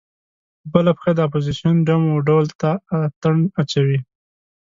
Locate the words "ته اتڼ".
2.61-3.35